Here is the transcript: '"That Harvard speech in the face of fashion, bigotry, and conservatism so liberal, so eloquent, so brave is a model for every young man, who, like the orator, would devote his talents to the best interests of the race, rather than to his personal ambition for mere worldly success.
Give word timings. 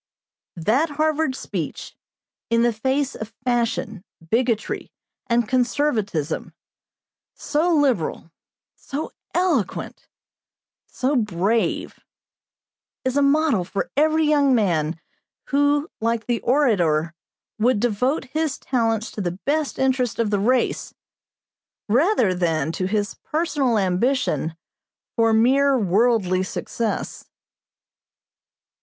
'"That 0.55 0.89
Harvard 0.89 1.35
speech 1.35 1.95
in 2.49 2.63
the 2.63 2.73
face 2.73 3.13
of 3.13 3.35
fashion, 3.45 4.03
bigotry, 4.31 4.91
and 5.27 5.47
conservatism 5.47 6.55
so 7.35 7.75
liberal, 7.75 8.31
so 8.75 9.11
eloquent, 9.35 10.07
so 10.87 11.15
brave 11.15 11.99
is 13.05 13.15
a 13.15 13.21
model 13.21 13.63
for 13.63 13.91
every 13.95 14.25
young 14.25 14.55
man, 14.55 14.99
who, 15.49 15.87
like 15.99 16.25
the 16.25 16.41
orator, 16.41 17.13
would 17.59 17.79
devote 17.79 18.25
his 18.33 18.57
talents 18.57 19.11
to 19.11 19.21
the 19.21 19.37
best 19.45 19.77
interests 19.77 20.17
of 20.17 20.31
the 20.31 20.39
race, 20.39 20.95
rather 21.87 22.33
than 22.33 22.71
to 22.71 22.87
his 22.87 23.13
personal 23.23 23.77
ambition 23.77 24.55
for 25.15 25.31
mere 25.31 25.77
worldly 25.77 26.41
success. 26.41 27.29